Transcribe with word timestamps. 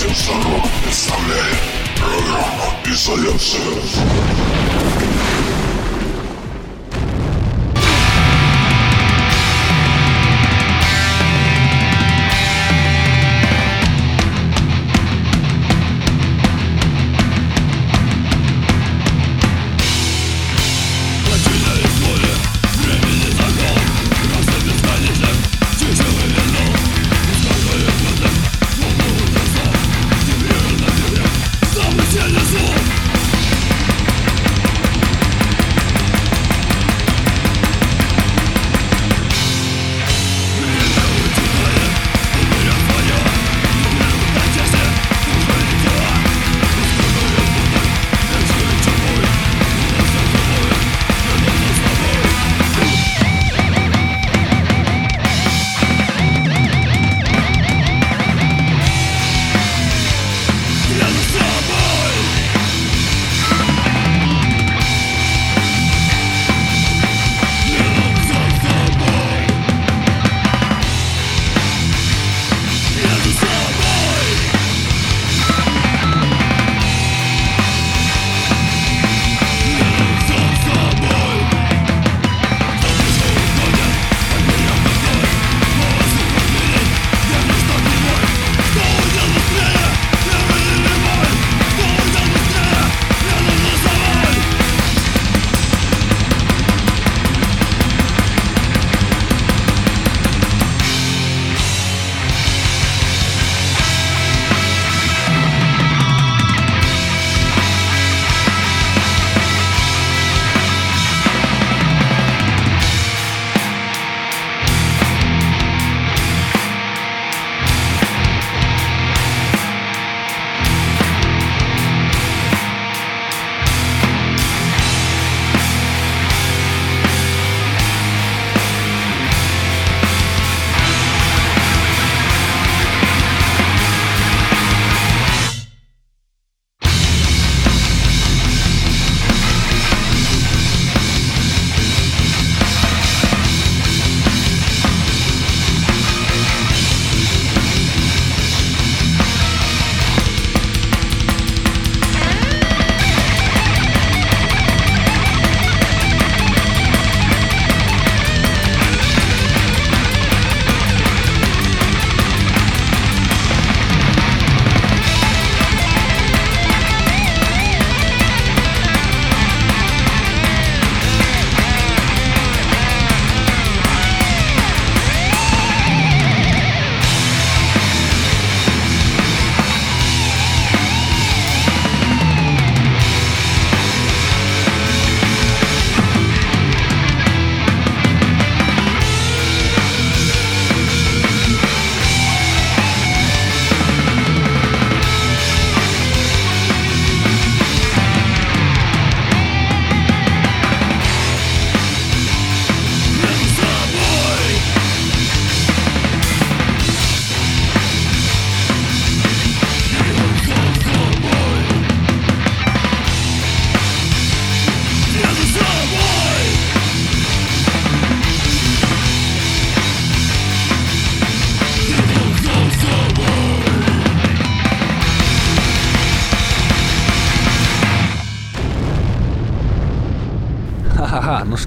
Радио 0.00 0.14
Сорок 0.14 0.64
представляет 0.84 1.58
программу 1.96 2.72
«Изоляция». 2.84 5.07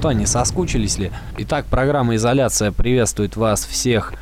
Что, 0.01 0.13
не 0.13 0.25
соскучились 0.25 0.97
ли? 0.97 1.11
Итак, 1.37 1.67
программа 1.67 2.15
«Изоляция» 2.15 2.71
приветствует 2.71 3.35
вас 3.35 3.63
всех 3.63 4.13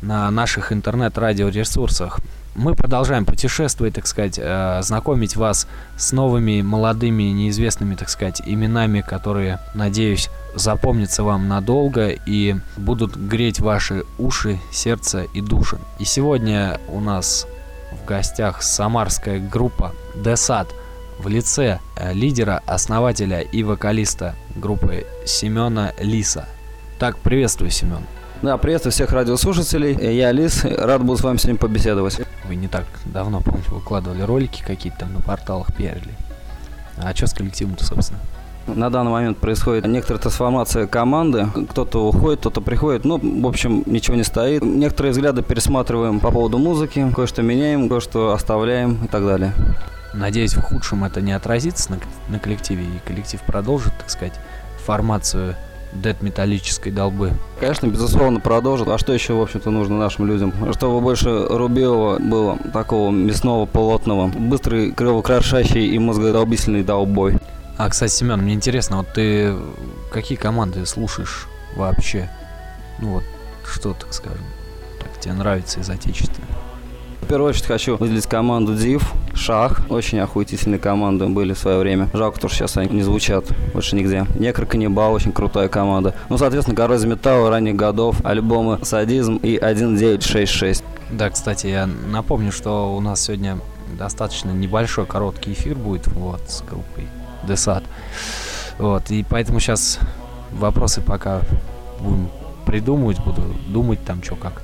на 0.00 0.30
наших 0.30 0.72
интернет-радиоресурсах. 0.72 2.20
Мы 2.54 2.76
продолжаем 2.76 3.24
путешествовать, 3.24 3.94
так 3.94 4.06
сказать, 4.06 4.38
э, 4.40 4.78
знакомить 4.82 5.34
вас 5.34 5.66
с 5.96 6.12
новыми, 6.12 6.62
молодыми, 6.62 7.24
неизвестными, 7.24 7.96
так 7.96 8.08
сказать, 8.08 8.40
именами, 8.46 9.00
которые, 9.00 9.58
надеюсь, 9.74 10.30
запомнятся 10.54 11.24
вам 11.24 11.48
надолго 11.48 12.10
и 12.10 12.54
будут 12.76 13.16
греть 13.16 13.58
ваши 13.58 14.04
уши, 14.18 14.60
сердце 14.70 15.24
и 15.34 15.40
души. 15.40 15.78
И 15.98 16.04
сегодня 16.04 16.78
у 16.88 17.00
нас 17.00 17.48
в 17.90 18.06
гостях 18.06 18.62
самарская 18.62 19.40
группа 19.40 19.90
«Десад», 20.14 20.68
в 21.18 21.28
лице 21.28 21.80
э, 21.96 22.12
лидера, 22.12 22.62
основателя 22.66 23.40
и 23.40 23.62
вокалиста 23.62 24.34
группы 24.54 25.06
Семена 25.24 25.92
Лиса. 26.00 26.48
Так, 26.98 27.18
приветствую, 27.18 27.70
Семен. 27.70 28.00
Да, 28.42 28.58
приветствую 28.58 28.92
всех 28.92 29.12
радиослушателей. 29.12 30.14
Я 30.14 30.30
Лис, 30.30 30.64
рад 30.64 31.02
был 31.04 31.16
с 31.16 31.22
вами 31.22 31.38
сегодня 31.38 31.58
побеседовать. 31.58 32.20
Вы 32.46 32.56
не 32.56 32.68
так 32.68 32.84
давно, 33.06 33.40
помните, 33.40 33.70
выкладывали 33.70 34.22
ролики 34.22 34.62
какие-то 34.62 35.00
там 35.00 35.14
на 35.14 35.20
порталах 35.20 35.74
пиарили. 35.74 36.14
А 36.98 37.14
что 37.14 37.26
с 37.26 37.32
коллективом-то, 37.32 37.84
собственно? 37.84 38.20
На 38.66 38.90
данный 38.90 39.12
момент 39.12 39.38
происходит 39.38 39.86
некоторая 39.86 40.20
трансформация 40.20 40.86
команды. 40.86 41.48
Кто-то 41.70 42.08
уходит, 42.08 42.40
кто-то 42.40 42.60
приходит. 42.60 43.04
Ну, 43.04 43.18
в 43.42 43.46
общем, 43.46 43.84
ничего 43.86 44.16
не 44.16 44.24
стоит. 44.24 44.62
Некоторые 44.62 45.12
взгляды 45.12 45.42
пересматриваем 45.42 46.20
по 46.20 46.30
поводу 46.30 46.58
музыки. 46.58 47.10
Кое-что 47.14 47.42
меняем, 47.42 47.88
кое-что 47.88 48.32
оставляем 48.32 49.04
и 49.04 49.08
так 49.08 49.24
далее. 49.24 49.52
Надеюсь, 50.16 50.54
в 50.54 50.62
худшем 50.62 51.04
это 51.04 51.20
не 51.20 51.32
отразится 51.32 51.92
на, 51.92 51.98
на 52.28 52.38
коллективе, 52.38 52.84
и 52.84 53.00
коллектив 53.06 53.40
продолжит, 53.42 53.92
так 53.98 54.10
сказать, 54.10 54.34
формацию 54.84 55.56
дед-металлической 55.92 56.90
долбы. 56.90 57.32
Конечно, 57.60 57.86
безусловно, 57.86 58.40
продолжит. 58.40 58.88
А 58.88 58.98
что 58.98 59.12
еще, 59.12 59.34
в 59.34 59.42
общем-то, 59.42 59.70
нужно 59.70 59.98
нашим 59.98 60.26
людям? 60.26 60.52
Чтобы 60.72 61.00
больше 61.00 61.46
рубевого 61.46 62.18
было 62.18 62.58
такого 62.72 63.10
мясного, 63.10 63.66
плотного, 63.66 64.28
быстрый, 64.28 64.92
кровокрошащий 64.92 65.86
и 65.86 65.98
мозгодолбительный 65.98 66.82
долбой. 66.82 67.38
А, 67.78 67.88
кстати, 67.90 68.12
Семен, 68.12 68.40
мне 68.40 68.54
интересно, 68.54 68.98
вот 68.98 69.12
ты 69.12 69.54
какие 70.10 70.38
команды 70.38 70.86
слушаешь 70.86 71.46
вообще? 71.76 72.30
Ну 73.00 73.14
вот, 73.14 73.24
что, 73.70 73.92
так 73.92 74.14
скажем, 74.14 74.44
так 74.98 75.20
тебе 75.20 75.34
нравится 75.34 75.80
из 75.80 75.90
отечественных? 75.90 76.45
В 77.26 77.28
первую 77.28 77.50
очередь 77.50 77.66
хочу 77.66 77.96
выделить 77.96 78.24
команду 78.28 78.76
Див, 78.76 79.12
Шах. 79.34 79.80
Очень 79.90 80.20
охуительные 80.20 80.78
команды 80.78 81.26
были 81.26 81.54
в 81.54 81.58
свое 81.58 81.80
время. 81.80 82.08
Жалко, 82.12 82.38
что 82.38 82.48
сейчас 82.48 82.76
они 82.76 82.88
не 82.90 83.02
звучат 83.02 83.46
больше 83.74 83.96
нигде. 83.96 84.26
Некро 84.36 84.64
Каннибал, 84.64 85.12
очень 85.12 85.32
крутая 85.32 85.66
команда. 85.66 86.14
Ну, 86.28 86.38
соответственно, 86.38 86.76
Коррозия 86.76 87.10
Металла 87.10 87.50
ранних 87.50 87.74
годов, 87.74 88.24
альбомы 88.24 88.78
Садизм 88.84 89.38
и 89.38 89.56
1966. 89.56 90.84
Да, 91.10 91.28
кстати, 91.28 91.66
я 91.66 91.86
напомню, 91.86 92.52
что 92.52 92.94
у 92.94 93.00
нас 93.00 93.22
сегодня 93.22 93.58
достаточно 93.98 94.52
небольшой 94.52 95.04
короткий 95.04 95.52
эфир 95.52 95.74
будет 95.74 96.06
вот 96.06 96.42
с 96.46 96.62
группой 96.62 97.08
Десад. 97.42 97.82
Вот, 98.78 99.10
и 99.10 99.26
поэтому 99.28 99.58
сейчас 99.58 99.98
вопросы 100.52 101.00
пока 101.00 101.40
будем 101.98 102.28
придумывать, 102.66 103.18
буду 103.18 103.42
думать 103.66 103.98
там 104.04 104.22
что 104.22 104.36
как. 104.36 104.62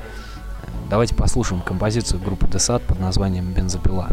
Давайте 0.93 1.15
послушаем 1.15 1.62
композицию 1.62 2.21
группы 2.21 2.47
Десад 2.47 2.83
под 2.83 3.00
названием 3.00 3.50
«Бензопила». 3.55 4.11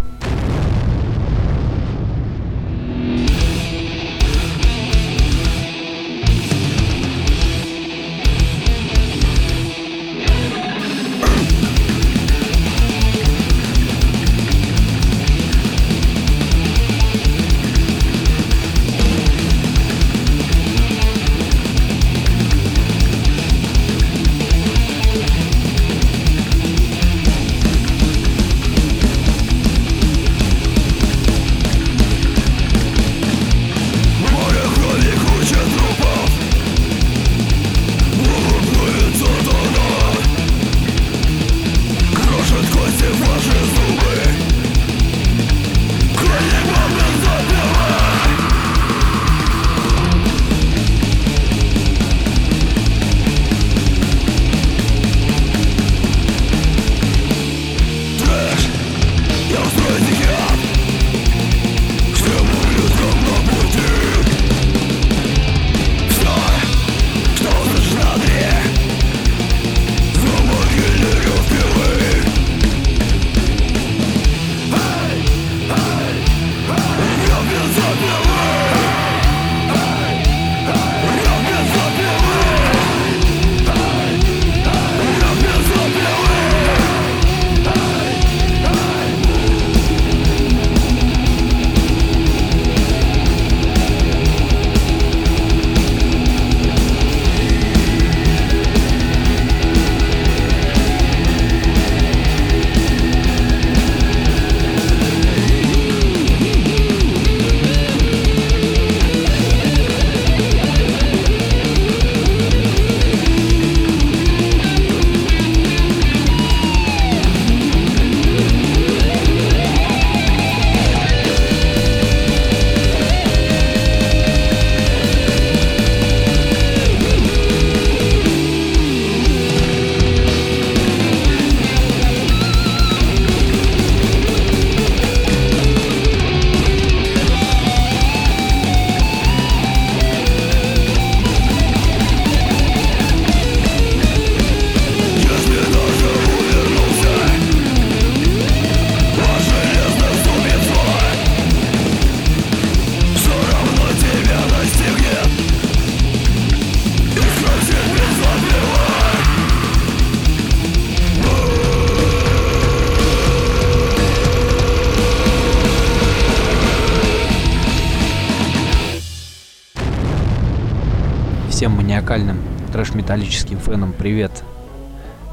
Маниакальным 172.09 172.41
трэш-металлическим 172.73 173.59
фенам 173.59 173.93
привет! 173.93 174.31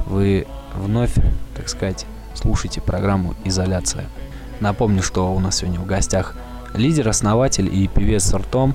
Вы 0.06 0.46
вновь, 0.74 1.14
так 1.56 1.70
сказать, 1.70 2.04
слушаете 2.34 2.82
программу 2.82 3.34
«Изоляция». 3.44 4.04
Напомню, 4.60 5.02
что 5.02 5.34
у 5.34 5.40
нас 5.40 5.56
сегодня 5.56 5.80
в 5.80 5.86
гостях 5.86 6.34
лидер, 6.74 7.08
основатель 7.08 7.74
и 7.74 7.88
певец 7.88 8.30
ртом 8.34 8.74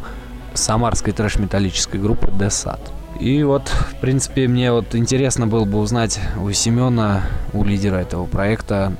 самарской 0.56 1.14
трэш-металлической 1.14 2.00
группы 2.00 2.32
Десат. 2.32 2.80
И 3.20 3.44
вот, 3.44 3.68
в 3.68 4.00
принципе, 4.02 4.48
мне 4.48 4.72
вот 4.72 4.96
интересно 4.96 5.46
было 5.46 5.66
бы 5.66 5.78
узнать 5.78 6.20
у 6.42 6.52
Семена, 6.54 7.22
у 7.54 7.64
лидера 7.64 7.98
этого 7.98 8.26
проекта, 8.26 8.94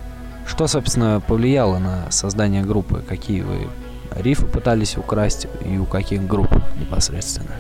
что, 0.46 0.68
собственно, 0.68 1.20
повлияло 1.28 1.80
на 1.80 2.12
создание 2.12 2.62
группы, 2.62 3.04
какие 3.10 3.42
вы 3.42 3.68
рифы 4.16 4.46
пытались 4.46 4.96
украсть 4.96 5.48
и 5.66 5.80
у 5.80 5.86
каких 5.86 6.28
групп 6.28 6.54
непосредственно. 6.80 7.56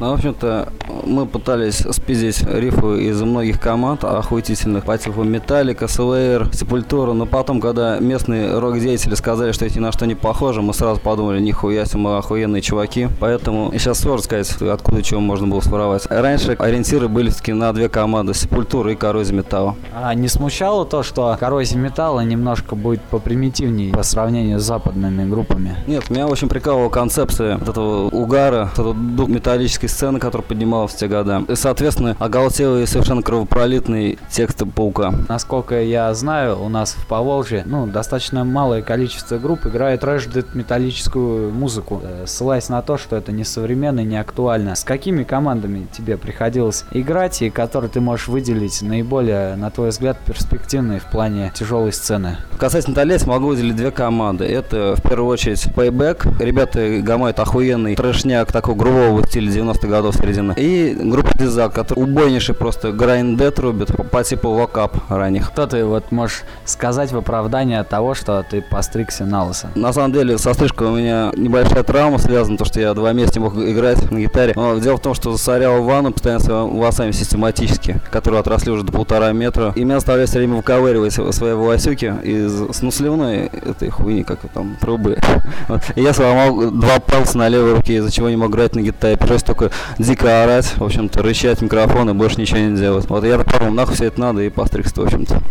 Ну, 0.00 0.10
в 0.10 0.14
общем-то, 0.14 0.72
мы 1.04 1.26
пытались 1.26 1.78
спиздить 1.90 2.42
рифы 2.42 3.08
из 3.08 3.20
многих 3.20 3.60
команд 3.60 4.04
охуительных 4.04 4.84
по 4.84 4.96
типу 4.96 5.24
Металлика, 5.24 5.86
Slayer, 5.86 6.54
Сепультура, 6.54 7.12
но 7.14 7.26
потом, 7.26 7.60
когда 7.60 7.98
местные 7.98 8.56
рок-деятели 8.58 9.16
сказали, 9.16 9.50
что 9.50 9.64
эти 9.64 9.80
на 9.80 9.90
что 9.90 10.06
не 10.06 10.14
похожи, 10.14 10.62
мы 10.62 10.72
сразу 10.72 11.00
подумали, 11.00 11.40
нихуя 11.40 11.84
себе, 11.84 11.98
мы 11.98 12.16
охуенные 12.16 12.62
чуваки. 12.62 13.08
Поэтому 13.18 13.72
сейчас 13.72 13.98
сложно 13.98 14.22
сказать, 14.22 14.62
откуда 14.62 15.02
чего 15.02 15.20
можно 15.20 15.48
было 15.48 15.60
своровать. 15.60 16.06
Раньше 16.08 16.52
ориентиры 16.52 17.08
были 17.08 17.30
таки 17.30 17.52
на 17.52 17.72
две 17.72 17.88
команды, 17.88 18.34
Сепультура 18.34 18.92
и 18.92 18.94
Коррозия 18.94 19.36
Металла. 19.36 19.74
А 19.92 20.14
не 20.14 20.28
смущало 20.28 20.86
то, 20.86 21.02
что 21.02 21.36
Коррозия 21.40 21.78
Металла 21.78 22.20
немножко 22.20 22.76
будет 22.76 23.00
попримитивнее 23.02 23.92
по 23.92 24.04
сравнению 24.04 24.60
с 24.60 24.62
западными 24.62 25.28
группами? 25.28 25.74
Нет, 25.88 26.08
меня 26.08 26.28
очень 26.28 26.48
прикалывала 26.48 26.88
концепция 26.88 27.56
вот 27.58 27.68
этого 27.68 28.08
угара, 28.10 28.70
вот 28.76 28.78
этого 28.78 28.94
дух 28.94 29.28
металлической 29.28 29.87
российской 29.88 29.98
сцены, 29.98 30.18
которая 30.18 30.46
поднималась 30.46 30.92
в 30.92 30.96
те 30.96 31.08
годы. 31.08 31.44
И, 31.48 31.54
соответственно, 31.54 32.16
оголтелый 32.18 32.82
и 32.82 32.86
совершенно 32.86 33.22
кровопролитный 33.22 34.18
тексты 34.30 34.66
Паука. 34.66 35.12
Насколько 35.28 35.82
я 35.82 36.12
знаю, 36.14 36.62
у 36.62 36.68
нас 36.68 36.92
в 36.92 37.06
Поволжье, 37.06 37.62
ну, 37.66 37.86
достаточно 37.86 38.44
малое 38.44 38.82
количество 38.82 39.38
групп 39.38 39.66
играет 39.66 40.00
трэш 40.00 40.28
металлическую 40.54 41.52
музыку, 41.52 42.00
э, 42.02 42.24
ссылаясь 42.26 42.68
на 42.68 42.82
то, 42.82 42.98
что 42.98 43.16
это 43.16 43.32
не 43.32 43.44
современно, 43.44 44.00
не 44.00 44.16
актуально. 44.16 44.74
С 44.74 44.84
какими 44.84 45.24
командами 45.24 45.86
тебе 45.96 46.16
приходилось 46.16 46.84
играть 46.92 47.42
и 47.42 47.50
которые 47.50 47.90
ты 47.90 48.00
можешь 48.00 48.28
выделить 48.28 48.82
наиболее, 48.82 49.56
на 49.56 49.70
твой 49.70 49.88
взгляд, 49.88 50.18
перспективные 50.24 51.00
в 51.00 51.10
плане 51.10 51.50
тяжелой 51.54 51.92
сцены? 51.92 52.36
Касательно 52.58 52.94
Толец, 52.94 53.26
могу 53.26 53.48
выделить 53.48 53.76
две 53.76 53.90
команды. 53.90 54.44
Это, 54.44 54.94
в 54.96 55.02
первую 55.02 55.28
очередь, 55.28 55.66
Payback. 55.66 56.42
Ребята 56.42 57.00
гамают 57.00 57.38
охуенный 57.38 57.96
трэшняк 57.96 58.52
такого 58.52 58.76
грубого 58.76 59.26
стиля 59.26 59.50
90-х 59.78 59.88
годов 59.88 60.16
середины. 60.16 60.54
И 60.56 60.96
группа 60.98 61.36
Дизак, 61.36 61.72
который 61.72 62.02
убойнейший 62.02 62.54
просто 62.54 62.92
грайндет 62.92 63.58
рубит 63.58 63.88
по, 63.96 64.02
по 64.02 64.24
типу 64.24 64.50
вокап 64.50 64.96
ранних. 65.08 65.50
Что 65.52 65.66
ты 65.66 65.84
вот 65.84 66.10
можешь 66.12 66.42
сказать 66.64 67.12
в 67.12 67.16
оправдание 67.16 67.82
того, 67.84 68.14
что 68.14 68.44
ты 68.48 68.62
постригся 68.62 69.24
на 69.24 69.44
лысо? 69.44 69.70
На 69.74 69.92
самом 69.92 70.12
деле, 70.12 70.38
со 70.38 70.54
стрижкой 70.54 70.88
у 70.88 70.96
меня 70.96 71.32
небольшая 71.36 71.82
травма 71.82 72.18
связана, 72.18 72.58
то 72.58 72.64
что 72.64 72.80
я 72.80 72.94
два 72.94 73.12
месяца 73.12 73.38
не 73.38 73.44
мог 73.44 73.56
играть 73.56 74.10
на 74.10 74.18
гитаре. 74.18 74.52
Но 74.56 74.78
дело 74.78 74.96
в 74.96 75.00
том, 75.00 75.14
что 75.14 75.32
засорял 75.32 75.82
ванну 75.82 76.12
постоянно 76.12 76.40
своими 76.40 76.70
волосами 76.78 77.10
систематически, 77.12 78.00
которые 78.10 78.40
отросли 78.40 78.72
уже 78.72 78.84
до 78.84 78.92
полтора 78.92 79.32
метра. 79.32 79.72
И 79.76 79.84
меня 79.84 79.96
заставляют 79.96 80.30
все 80.30 80.38
время 80.38 80.56
выковыривать 80.56 81.12
свои 81.12 81.52
волосюки 81.52 82.12
из 82.22 82.82
ну, 82.82 82.90
сливной 82.90 83.46
этой 83.46 83.90
хуйни, 83.90 84.24
как 84.24 84.40
там, 84.52 84.76
трубы. 84.80 85.18
И 85.96 86.02
я 86.02 86.12
сломал 86.12 86.70
два 86.70 87.00
пальца 87.00 87.38
на 87.38 87.48
левой 87.48 87.74
руке, 87.74 87.96
из-за 87.96 88.10
чего 88.10 88.28
не 88.28 88.36
мог 88.36 88.50
играть 88.50 88.74
на 88.74 88.80
гитаре. 88.80 89.16
Пришлось 89.16 89.42
только 89.42 89.67
дико 89.98 90.44
орать, 90.44 90.76
в 90.76 90.84
общем-то, 90.84 91.22
рычать 91.22 91.62
микрофон 91.62 92.10
и 92.10 92.12
больше 92.12 92.40
ничего 92.40 92.58
не 92.58 92.76
делать. 92.76 93.08
Вот 93.08 93.24
я 93.24 93.38
подумал, 93.38 93.74
нахуй 93.74 93.94
все 93.94 94.06
это 94.06 94.20
надо 94.20 94.42
и 94.42 94.48
постригся, 94.48 95.00
в 95.00 95.04
общем-то. 95.04 95.42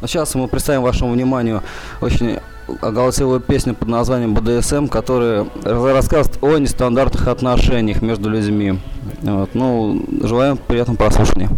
Но 0.00 0.06
сейчас 0.06 0.34
мы 0.34 0.46
представим 0.48 0.82
вашему 0.82 1.12
вниманию 1.12 1.62
очень 2.00 2.38
оголосилую 2.82 3.40
песню 3.40 3.74
под 3.74 3.88
названием 3.88 4.34
БДСМ, 4.34 4.86
которая 4.86 5.46
рассказывает 5.64 6.38
о 6.42 6.58
нестандартных 6.58 7.26
отношениях 7.26 8.02
между 8.02 8.28
людьми. 8.28 8.78
Вот. 9.22 9.54
Ну, 9.54 10.04
желаем 10.22 10.56
приятного 10.56 10.98
прослушивания. 10.98 11.50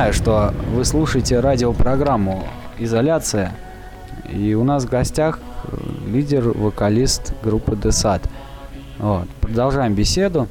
Напоминаю, 0.00 0.14
что 0.14 0.54
вы 0.74 0.84
слушаете 0.86 1.40
радиопрограмму 1.40 2.44
«Изоляция». 2.78 3.52
И 4.32 4.54
у 4.54 4.64
нас 4.64 4.84
в 4.84 4.88
гостях 4.88 5.38
э, 5.64 5.76
лидер, 6.06 6.48
вокалист 6.56 7.34
группы 7.44 7.76
«Десад». 7.76 8.22
Вот. 8.98 9.28
Продолжаем 9.42 9.94
беседу. 9.94 10.48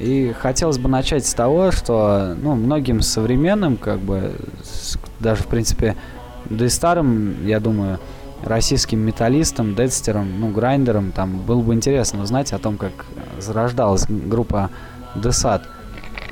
И 0.00 0.34
хотелось 0.36 0.78
бы 0.78 0.88
начать 0.88 1.24
с 1.24 1.34
того, 1.34 1.70
что 1.70 2.34
ну, 2.42 2.56
многим 2.56 3.00
современным, 3.00 3.76
как 3.76 4.00
бы, 4.00 4.32
даже, 5.20 5.44
в 5.44 5.46
принципе, 5.46 5.94
да 6.46 6.64
и 6.64 6.68
старым, 6.68 7.46
я 7.46 7.60
думаю, 7.60 8.00
российским 8.42 8.98
металлистам, 8.98 9.76
дедстерам, 9.76 10.40
ну, 10.40 10.50
грайндерам, 10.50 11.12
там 11.12 11.38
было 11.42 11.62
бы 11.62 11.74
интересно 11.74 12.24
узнать 12.24 12.52
о 12.52 12.58
том, 12.58 12.76
как 12.76 13.06
зарождалась 13.38 14.06
группа 14.08 14.68
Десад. 15.14 15.62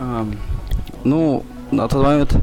Um, 0.01 0.37
ну, 1.05 1.45
на 1.71 1.89
тот 1.89 2.03
момент, 2.05 2.37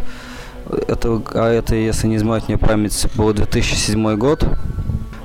это, 0.88 1.22
а 1.34 1.50
это, 1.50 1.76
если 1.76 2.08
не 2.08 2.16
изменять 2.18 2.48
мне 2.48 2.58
память, 2.58 3.08
был 3.16 3.34
2007 3.34 4.18
год. 4.18 4.46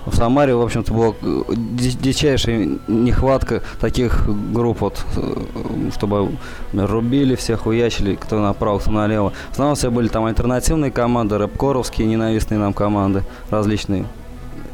в 0.07 0.14
Самаре, 0.14 0.54
в 0.54 0.61
общем-то, 0.61 0.92
была 0.92 1.14
дичайшая 1.52 2.78
нехватка 2.88 3.62
таких 3.80 4.26
групп, 4.52 4.80
вот, 4.80 5.04
э, 5.16 5.90
чтобы 5.95 6.33
рубили 6.73 7.37
всех, 7.37 7.66
уячили, 7.66 8.16
кто 8.16 8.40
направо, 8.40 8.78
кто 8.78 8.90
налево. 8.90 9.33
В 9.49 9.52
основном 9.52 9.76
все 9.76 9.90
были 9.90 10.09
там 10.09 10.25
альтернативные 10.25 10.90
команды, 10.90 11.38
рэп-коровские, 11.38 12.07
ненавистные 12.07 12.59
нам 12.59 12.73
команды 12.73 13.23
различные. 13.50 14.07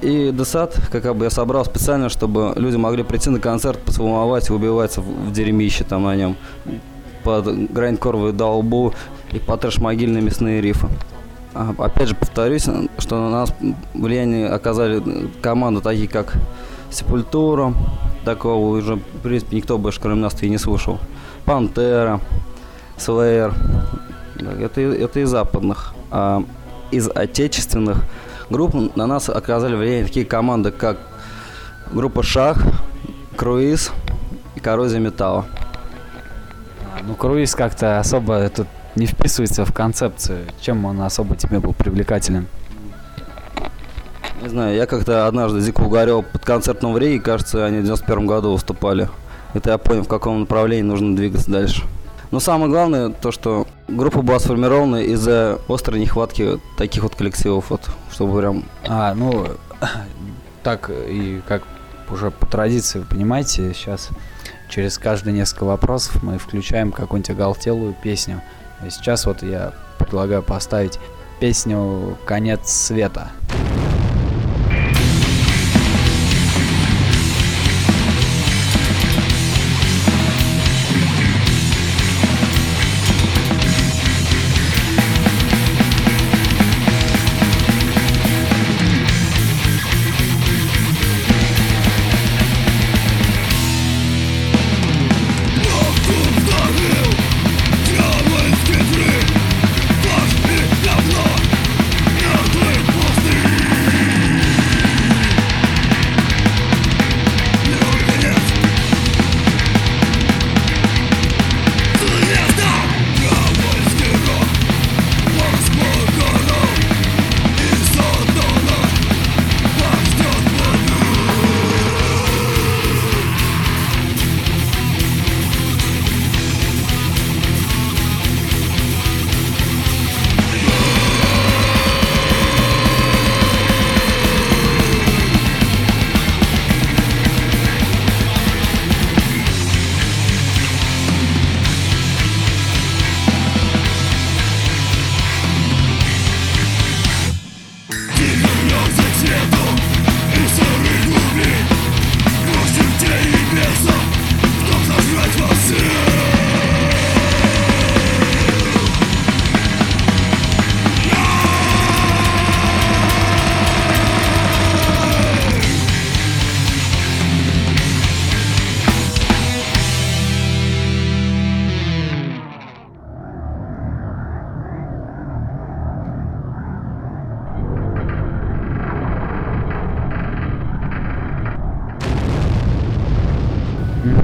И 0.03 0.31
Десат, 0.33 0.79
как 0.91 1.15
бы 1.17 1.25
я 1.25 1.31
собрал 1.31 1.65
специально, 1.65 2.09
чтобы 2.09 2.53
люди 2.57 2.77
могли 2.77 3.03
прийти 3.03 3.31
на 3.31 3.41
концерт, 3.41 3.79
посвумовать 3.79 4.51
убиваться 4.51 5.01
в, 5.01 5.05
в 5.05 5.33
дерьмище 5.33 5.85
там 5.85 6.05
на 6.05 6.15
нем. 6.17 6.37
Под 7.25 7.73
грайндкоровую 7.73 8.33
долбу 8.33 8.95
и 9.33 9.39
под 9.39 9.61
трэш-могильные 9.61 10.23
мясные 10.23 10.61
рифы. 10.61 10.89
А, 11.55 11.75
опять 11.79 12.09
же 12.09 12.15
повторюсь, 12.15 12.69
что 12.99 13.21
на 13.21 13.31
нас 13.31 13.55
влияние 13.95 14.49
оказали 14.49 15.03
команды 15.41 15.81
такие, 15.81 16.09
как 16.09 16.35
Сепультура, 16.91 17.75
такого 18.25 18.77
уже, 18.77 18.97
в 18.97 19.21
принципе, 19.23 19.57
никто 19.57 19.77
больше, 19.79 20.01
кроме 20.01 20.21
нас, 20.21 20.41
и 20.43 20.49
не 20.49 20.59
слушал. 20.59 20.99
Пантера, 21.45 22.21
Слэйр, 22.97 23.55
это, 24.61 24.81
это 24.81 25.21
из 25.21 25.31
западных. 25.31 25.95
А 26.11 26.43
из 26.91 27.09
отечественных 27.09 28.05
групп 28.51 28.75
на 28.97 29.07
нас 29.07 29.29
оказали 29.29 29.75
влияние 29.75 30.05
такие 30.05 30.27
команды, 30.27 30.71
как 30.71 30.99
группа 31.93 32.23
Шах, 32.23 32.59
Круиз 33.37 33.91
и 34.55 34.61
Коррозия 34.61 35.01
Металла. 35.01 35.47
А, 36.95 37.03
ну, 37.07 37.15
Круиз 37.15 37.55
как-то 37.55 37.99
особо 37.99 38.49
тут 38.49 38.69
не 38.97 39.07
вписывается 39.07 39.65
в 39.65 39.73
концепцию. 39.73 40.47
Чем 40.61 40.85
он 40.85 41.01
особо 41.03 41.37
тебе 41.37 41.61
был 41.61 41.73
привлекателен? 41.73 42.47
Не 44.43 44.49
знаю, 44.49 44.77
я 44.77 44.87
как-то 44.87 45.27
однажды 45.27 45.61
дико 45.61 45.81
угорел 45.83 46.23
под 46.23 46.45
концертом 46.45 46.93
в 46.93 46.99
Риге, 46.99 47.21
кажется, 47.21 47.65
они 47.65 47.79
в 47.79 47.85
91 47.85 48.27
году 48.27 48.53
выступали. 48.53 49.09
Это 49.55 49.71
я 49.71 49.79
понял, 49.79 50.03
в 50.03 50.09
каком 50.09 50.41
направлении 50.41 50.83
нужно 50.83 51.17
двигаться 51.17 51.51
дальше. 51.51 51.85
Но 52.31 52.41
самое 52.41 52.71
главное, 52.71 53.11
то, 53.11 53.33
что 53.33 53.67
группа 53.89 54.21
была 54.21 54.39
сформирована 54.39 54.97
из-за 54.97 55.59
острой 55.69 56.01
нехватки 56.01 56.61
таких 56.77 57.03
вот 57.03 57.15
коллективов, 57.15 57.71
вот, 57.71 57.83
чтобы 58.11 58.39
прям... 58.39 58.65
А, 58.87 59.15
ну, 59.15 59.47
так 60.63 60.91
и 60.91 61.41
как 61.47 61.63
уже 62.11 62.31
по 62.31 62.47
традиции, 62.47 62.99
вы 62.99 63.05
понимаете, 63.07 63.73
сейчас 63.75 64.11
через 64.69 64.99
каждые 64.99 65.35
несколько 65.35 65.65
вопросов 65.65 66.23
мы 66.23 66.39
включаем 66.39 66.93
какую-нибудь 66.93 67.31
оголтелую 67.31 67.95
песню. 67.95 68.43
И 68.85 68.91
сейчас 68.91 69.27
вот 69.27 69.43
я 69.43 69.73
предлагаю 69.99 70.43
поставить 70.43 70.99
песню 71.41 72.17
«Конец 72.25 72.69
света». 72.69 73.31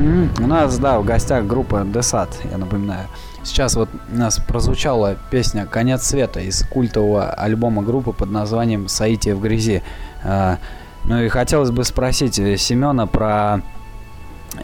У 0.02 0.46
нас, 0.48 0.78
да, 0.78 0.98
в 0.98 1.04
гостях 1.04 1.46
группа 1.46 1.84
Десат, 1.84 2.36
я 2.50 2.58
напоминаю. 2.58 3.06
Сейчас 3.44 3.76
вот 3.76 3.88
у 4.12 4.16
нас 4.16 4.38
прозвучала 4.38 5.16
песня 5.30 5.64
«Конец 5.64 6.02
света» 6.02 6.40
из 6.40 6.64
культового 6.64 7.30
альбома 7.30 7.82
группы 7.82 8.12
под 8.12 8.28
названием 8.28 8.88
«Саития 8.88 9.36
в 9.36 9.40
грязи». 9.40 9.84
А, 10.24 10.58
ну 11.04 11.20
и 11.22 11.28
хотелось 11.28 11.70
бы 11.70 11.84
спросить 11.84 12.34
Семена 12.34 13.06
про 13.06 13.60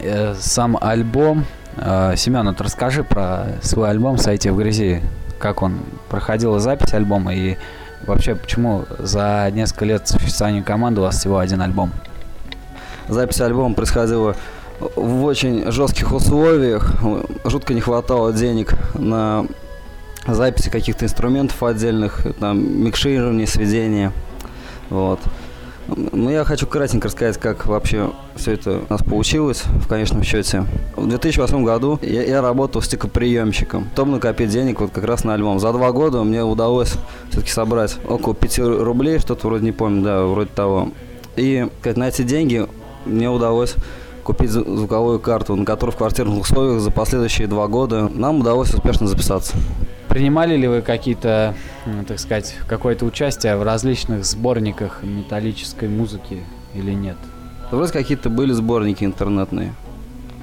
э, 0.00 0.34
сам 0.40 0.76
альбом. 0.80 1.44
А, 1.76 2.16
Семен, 2.16 2.46
вот 2.46 2.60
расскажи 2.60 3.04
про 3.04 3.46
свой 3.62 3.90
альбом 3.90 4.18
«Саития 4.18 4.52
в 4.52 4.58
грязи». 4.58 5.02
Как 5.38 5.62
он 5.62 5.78
проходила 6.08 6.58
запись 6.58 6.94
альбома 6.94 7.32
и 7.32 7.56
вообще 8.08 8.34
почему 8.34 8.86
за 8.98 9.48
несколько 9.52 9.84
лет 9.84 10.08
существования 10.08 10.64
команды 10.64 11.00
у 11.00 11.04
вас 11.04 11.16
всего 11.16 11.38
один 11.38 11.62
альбом? 11.62 11.92
Запись 13.08 13.40
альбома 13.40 13.74
происходила 13.74 14.34
в 14.80 15.24
очень 15.24 15.70
жестких 15.70 16.12
условиях. 16.12 16.92
Жутко 17.44 17.74
не 17.74 17.80
хватало 17.80 18.32
денег 18.32 18.74
на 18.94 19.46
записи 20.26 20.70
каких-то 20.70 21.04
инструментов 21.04 21.62
отдельных, 21.62 22.26
там, 22.38 22.84
микширование, 22.84 23.46
сведения. 23.46 24.12
Вот. 24.90 25.20
Ну, 25.88 26.28
я 26.28 26.44
хочу 26.44 26.66
кратенько 26.66 27.08
рассказать, 27.08 27.38
как 27.38 27.64
вообще 27.64 28.10
все 28.36 28.52
это 28.52 28.82
у 28.88 28.92
нас 28.92 29.02
получилось 29.02 29.62
в 29.64 29.88
конечном 29.88 30.22
счете. 30.22 30.64
В 30.96 31.08
2008 31.08 31.64
году 31.64 31.98
я, 32.02 32.22
я 32.24 32.42
работал 32.42 32.82
стикоприемщиком. 32.82 33.88
Потом 33.90 34.10
накопить 34.10 34.50
денег 34.50 34.80
вот 34.80 34.90
как 34.90 35.04
раз 35.04 35.24
на 35.24 35.32
альбом. 35.32 35.58
За 35.60 35.72
два 35.72 35.92
года 35.92 36.22
мне 36.24 36.44
удалось 36.44 36.92
все-таки 37.30 37.50
собрать 37.50 37.96
около 38.06 38.34
5 38.34 38.58
рублей, 38.58 39.18
что-то 39.18 39.46
вроде 39.46 39.64
не 39.64 39.72
помню, 39.72 40.02
да, 40.02 40.24
вроде 40.24 40.50
того. 40.50 40.90
И 41.36 41.66
как, 41.80 41.96
на 41.96 42.08
эти 42.08 42.20
деньги 42.20 42.66
мне 43.06 43.30
удалось 43.30 43.74
купить 44.28 44.50
звуковую 44.50 45.20
карту, 45.20 45.56
на 45.56 45.64
которую 45.64 45.94
в 45.94 45.96
квартирных 45.96 46.38
условиях 46.38 46.82
за 46.82 46.90
последующие 46.90 47.46
два 47.48 47.66
года 47.66 48.10
нам 48.10 48.40
удалось 48.40 48.74
успешно 48.74 49.06
записаться. 49.06 49.56
Принимали 50.06 50.54
ли 50.54 50.68
вы 50.68 50.82
какие-то, 50.82 51.54
так 52.06 52.18
сказать, 52.18 52.54
какое-то 52.66 53.06
участие 53.06 53.56
в 53.56 53.62
различных 53.62 54.26
сборниках 54.26 55.02
металлической 55.02 55.88
музыки 55.88 56.42
или 56.74 56.92
нет? 56.92 57.16
Вроде 57.70 57.90
какие-то 57.90 58.28
были 58.28 58.52
сборники 58.52 59.02
интернетные. 59.02 59.72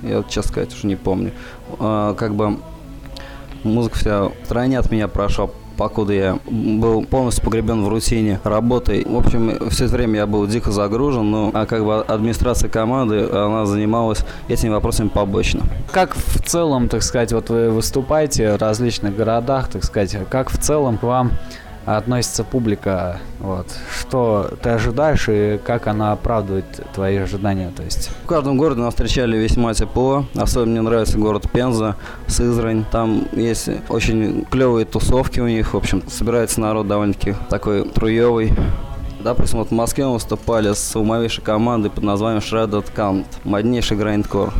Я 0.01 0.17
вот, 0.17 0.29
честно 0.29 0.51
сказать, 0.51 0.73
уже 0.73 0.87
не 0.87 0.95
помню. 0.95 1.31
А, 1.77 2.15
как 2.15 2.33
бы 2.33 2.57
музыка 3.63 3.99
вся 3.99 4.23
в 4.29 4.33
стране 4.45 4.79
от 4.79 4.89
меня 4.89 5.07
прошла 5.07 5.51
покуда 5.75 6.13
я 6.13 6.39
был 6.49 7.03
полностью 7.03 7.43
погребен 7.43 7.83
в 7.83 7.87
рутине 7.87 8.39
работы. 8.43 9.05
В 9.07 9.17
общем, 9.17 9.69
все 9.69 9.87
время 9.87 10.17
я 10.17 10.27
был 10.27 10.47
дико 10.47 10.71
загружен, 10.71 11.29
но 11.29 11.51
а 11.53 11.65
как 11.65 11.85
бы 11.85 12.01
администрация 12.01 12.69
команды, 12.69 13.27
она 13.29 13.65
занималась 13.65 14.25
этими 14.47 14.71
вопросами 14.71 15.09
побочно. 15.09 15.61
Как 15.91 16.15
в 16.15 16.41
целом, 16.43 16.89
так 16.89 17.03
сказать, 17.03 17.33
вот 17.33 17.49
вы 17.49 17.69
выступаете 17.69 18.53
в 18.53 18.61
различных 18.61 19.15
городах, 19.15 19.69
так 19.69 19.83
сказать, 19.83 20.17
как 20.29 20.49
в 20.49 20.57
целом 20.57 20.97
к 20.97 21.03
вам 21.03 21.31
относится 21.85 22.43
публика? 22.43 23.19
Вот. 23.39 23.67
Что 23.99 24.49
ты 24.61 24.69
ожидаешь 24.69 25.25
и 25.29 25.59
как 25.63 25.87
она 25.87 26.11
оправдывает 26.11 26.65
твои 26.93 27.17
ожидания? 27.17 27.71
То 27.75 27.83
есть... 27.83 28.09
В 28.23 28.27
каждом 28.27 28.57
городе 28.57 28.81
нас 28.81 28.93
встречали 28.93 29.37
весьма 29.37 29.73
тепло. 29.73 30.25
Особенно 30.35 30.71
мне 30.71 30.81
нравится 30.81 31.17
город 31.17 31.49
Пенза, 31.51 31.95
Сызрань. 32.27 32.85
Там 32.91 33.27
есть 33.33 33.69
очень 33.89 34.45
клевые 34.45 34.85
тусовки 34.85 35.39
у 35.39 35.47
них. 35.47 35.73
В 35.73 35.77
общем, 35.77 36.03
собирается 36.07 36.61
народ 36.61 36.87
довольно-таки 36.87 37.35
такой 37.49 37.87
труевый. 37.87 38.51
Допустим, 39.25 39.57
вот 39.57 39.69
в 39.69 39.71
Москве 39.71 40.05
мы 40.05 40.13
выступали 40.13 40.71
с 40.71 40.95
умовейшей 40.95 41.43
командой 41.43 41.89
под 41.89 42.03
названием 42.03 42.43
Shredded 42.43 42.85
Count. 42.95 43.25
Моднейший 43.43 43.97
грайндкор. 43.97 44.53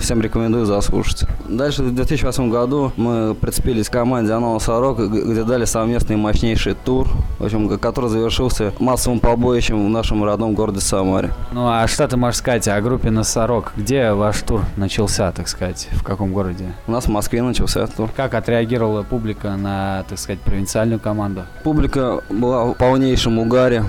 Всем 0.00 0.22
рекомендую 0.22 0.64
заслушать. 0.64 1.26
Дальше 1.46 1.82
в 1.82 1.94
2008 1.94 2.50
году 2.50 2.90
мы 2.96 3.34
прицепились 3.34 3.90
к 3.90 3.92
команде 3.92 4.32
Анона 4.32 4.60
Сорок, 4.60 4.98
где 4.98 5.44
дали 5.44 5.66
совместный 5.66 6.16
мощнейший 6.16 6.72
тур, 6.72 7.06
в 7.38 7.44
общем, 7.44 7.78
который 7.78 8.08
завершился 8.08 8.72
массовым 8.78 9.20
побоищем 9.20 9.84
в 9.84 9.90
нашем 9.90 10.24
родном 10.24 10.54
городе 10.54 10.80
Самаре. 10.80 11.34
Ну 11.52 11.68
а 11.68 11.86
что 11.86 12.08
ты 12.08 12.16
можешь 12.16 12.38
сказать 12.38 12.66
о 12.66 12.80
группе 12.80 13.10
Носорог? 13.10 13.74
Где 13.76 14.12
ваш 14.12 14.40
тур 14.40 14.62
начался, 14.78 15.32
так 15.32 15.48
сказать? 15.48 15.86
В 15.92 16.02
каком 16.02 16.32
городе? 16.32 16.72
У 16.86 16.92
нас 16.92 17.04
в 17.04 17.10
Москве 17.10 17.42
начался 17.42 17.86
тур. 17.86 18.08
Как 18.16 18.32
отреагировала 18.32 19.02
публика 19.02 19.54
на, 19.56 20.06
так 20.08 20.18
сказать, 20.18 20.40
провинциальную 20.40 20.98
команду? 20.98 21.42
Публика 21.62 22.22
была 22.30 22.64
в 22.64 22.72
полнейшем 22.72 23.38
угаре 23.38 23.84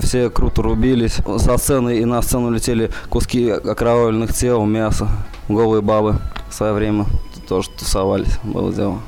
все 0.00 0.30
круто 0.30 0.62
рубились. 0.62 1.18
Со 1.38 1.56
сцены 1.58 1.98
и 1.98 2.04
на 2.04 2.22
сцену 2.22 2.50
летели 2.50 2.90
куски 3.08 3.50
окровавленных 3.50 4.32
тел, 4.32 4.64
мяса, 4.64 5.08
голые 5.48 5.82
бабы. 5.82 6.16
В 6.48 6.54
свое 6.54 6.72
время 6.72 7.06
тоже 7.48 7.70
тусовались, 7.70 8.38
было 8.42 8.72
дело. 8.72 8.98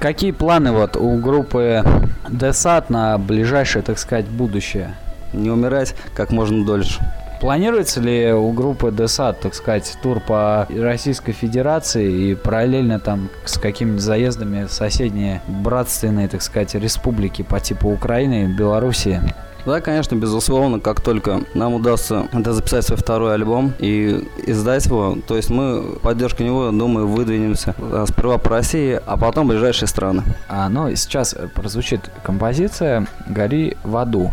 Какие 0.00 0.30
планы 0.30 0.72
вот 0.72 0.96
у 0.96 1.16
группы 1.18 1.84
Десат 2.28 2.90
на 2.90 3.18
ближайшее, 3.18 3.82
так 3.82 3.98
сказать, 3.98 4.26
будущее? 4.26 4.94
Не 5.32 5.50
умирать 5.50 5.94
как 6.14 6.30
можно 6.30 6.64
дольше. 6.64 7.00
Планируется 7.40 8.00
ли 8.00 8.32
у 8.32 8.52
группы 8.52 8.90
Десат, 8.90 9.40
так 9.40 9.54
сказать, 9.54 9.98
тур 10.02 10.20
по 10.20 10.66
Российской 10.74 11.32
Федерации 11.32 12.30
и 12.30 12.34
параллельно 12.34 12.98
там 12.98 13.28
с 13.44 13.58
какими-нибудь 13.58 14.00
заездами 14.00 14.64
в 14.64 14.72
соседние 14.72 15.42
братственные, 15.46 16.28
так 16.28 16.40
сказать, 16.40 16.74
республики 16.74 17.42
по 17.42 17.60
типу 17.60 17.90
Украины 17.90 18.44
и 18.44 18.46
Белоруссии? 18.46 19.20
Да, 19.66 19.80
конечно, 19.80 20.14
безусловно, 20.14 20.78
как 20.78 21.00
только 21.00 21.40
нам 21.54 21.74
удастся 21.74 22.28
это 22.32 22.52
записать 22.52 22.84
свой 22.84 22.98
второй 22.98 23.34
альбом 23.34 23.72
и 23.78 24.28
издать 24.46 24.86
его, 24.86 25.16
то 25.26 25.36
есть 25.36 25.50
мы 25.50 25.96
поддержку 26.02 26.42
него, 26.42 26.70
думаю, 26.70 27.06
выдвинемся 27.08 27.74
сперва 28.08 28.38
по 28.38 28.50
России, 28.50 29.00
а 29.06 29.16
потом 29.16 29.48
ближайшие 29.48 29.88
страны. 29.88 30.22
А, 30.48 30.68
ну, 30.68 30.94
сейчас 30.94 31.34
прозвучит 31.54 32.10
композиция 32.22 33.06
«Гори 33.26 33.76
в 33.84 33.96
аду». 33.96 34.30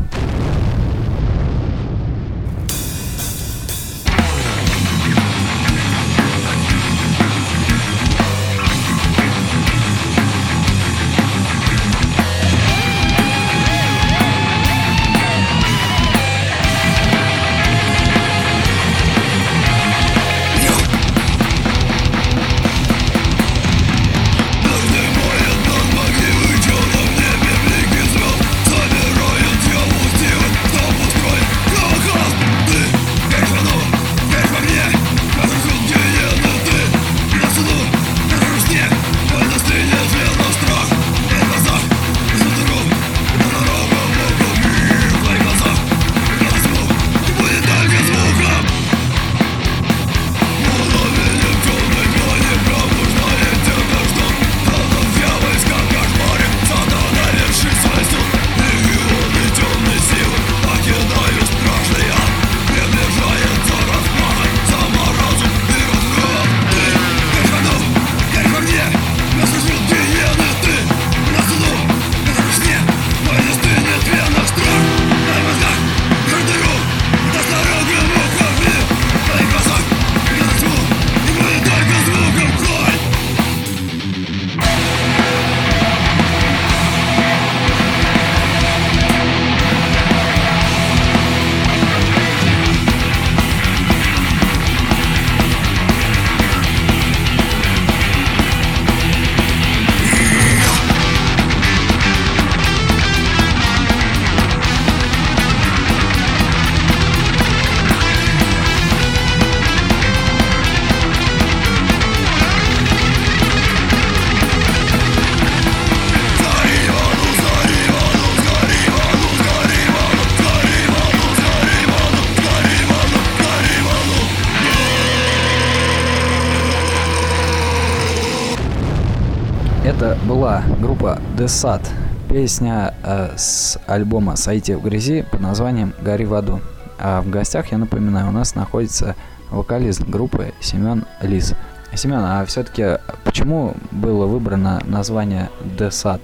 Десат. 131.42 131.82
Песня 132.30 132.94
э, 133.04 133.32
с 133.36 133.80
альбома 133.88 134.36
«Сойти 134.36 134.76
в 134.76 134.84
грязи» 134.84 135.26
под 135.32 135.42
названием 135.42 135.96
«Гори 136.00 136.24
в 136.24 136.36
аду». 136.36 136.62
А 137.00 137.20
в 137.22 137.32
гостях, 137.32 137.72
я 137.72 137.80
напоминаю, 137.80 138.30
у 138.30 138.32
нас 138.32 138.54
находится 138.54 139.16
вокалист 139.50 140.04
группы 140.04 140.54
Семен 140.60 141.06
Лис. 141.20 141.56
Семен, 141.96 142.20
а 142.20 142.46
все-таки 142.46 143.00
почему 143.24 143.74
было 143.90 144.28
выбрано 144.28 144.84
название 144.86 145.50
Десат? 145.80 146.22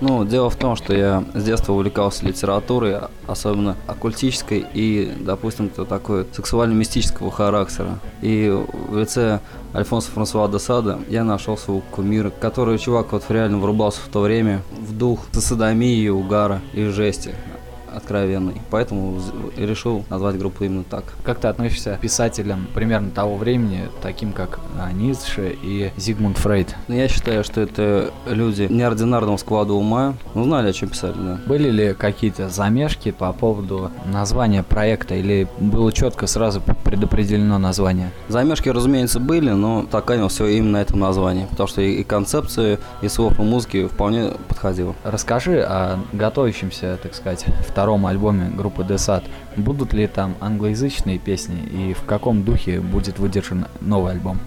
Ну, 0.00 0.24
дело 0.24 0.48
в 0.48 0.56
том, 0.56 0.76
что 0.76 0.94
я 0.94 1.24
с 1.34 1.44
детства 1.44 1.74
увлекался 1.74 2.24
литературой, 2.24 2.96
особенно 3.26 3.76
оккультической 3.86 4.64
и, 4.72 5.12
допустим, 5.20 5.68
такой 5.68 6.26
сексуально-мистического 6.32 7.30
характера. 7.30 7.98
И 8.22 8.50
в 8.88 8.96
лице 8.96 9.40
Альфонса 9.74 10.10
Франсуа 10.10 10.48
де 10.48 10.58
Сада 10.58 10.98
я 11.08 11.22
нашел 11.22 11.58
своего 11.58 11.82
кумира, 11.90 12.30
который 12.30 12.78
чувак 12.78 13.12
вот 13.12 13.24
реально 13.28 13.58
врубался 13.58 14.00
в 14.00 14.08
то 14.08 14.20
время 14.20 14.62
в 14.72 14.96
дух 14.96 15.20
садомии, 15.32 16.08
угара 16.08 16.62
и 16.72 16.84
жести 16.86 17.34
откровенный. 17.94 18.60
Поэтому 18.70 19.20
решил 19.56 20.04
назвать 20.10 20.38
группу 20.38 20.64
именно 20.64 20.84
так. 20.84 21.04
Как 21.24 21.38
ты 21.38 21.48
относишься 21.48 21.96
к 21.96 22.00
писателям 22.00 22.66
примерно 22.74 23.10
того 23.10 23.36
времени, 23.36 23.88
таким 24.02 24.32
как 24.32 24.60
а, 24.78 24.92
Ницше 24.92 25.56
и 25.62 25.90
Зигмунд 25.96 26.38
Фрейд? 26.38 26.74
Ну, 26.88 26.94
я 26.94 27.08
считаю, 27.08 27.44
что 27.44 27.60
это 27.60 28.12
люди 28.26 28.66
неординарного 28.70 29.36
склада 29.36 29.72
ума, 29.72 30.14
ну, 30.34 30.44
знали, 30.44 30.68
о 30.68 30.72
чем 30.72 30.90
писали, 30.90 31.14
да. 31.14 31.40
Были 31.46 31.70
ли 31.70 31.94
какие-то 31.94 32.48
замешки 32.48 33.10
по 33.10 33.32
поводу 33.32 33.90
названия 34.06 34.62
проекта, 34.62 35.14
или 35.14 35.48
было 35.58 35.92
четко 35.92 36.26
сразу 36.26 36.62
предопределено 36.84 37.58
название? 37.58 38.10
Замешки, 38.28 38.68
разумеется, 38.68 39.20
были, 39.20 39.50
но 39.50 39.86
такая 39.90 40.26
все 40.28 40.46
именно 40.46 40.70
на 40.70 40.82
этом 40.82 41.00
названии, 41.00 41.46
потому 41.50 41.68
что 41.68 41.82
и, 41.82 42.00
и 42.00 42.04
концепция, 42.04 42.78
и 43.02 43.08
слов, 43.08 43.38
и 43.38 43.42
музыки 43.42 43.86
вполне 43.86 44.30
подходило. 44.48 44.94
Расскажи 45.04 45.60
о 45.60 45.98
готовящемся, 46.12 46.98
так 47.02 47.14
сказать, 47.14 47.44
втором 47.66 47.79
альбоме 48.06 48.50
группы 48.50 48.82
Desat. 48.82 49.24
Будут 49.56 49.92
ли 49.92 50.06
там 50.06 50.34
англоязычные 50.40 51.18
песни 51.18 51.60
и 51.60 51.94
в 51.94 52.04
каком 52.04 52.42
духе 52.42 52.80
будет 52.80 53.18
выдержан 53.18 53.66
новый 53.80 54.12
альбом? 54.12 54.38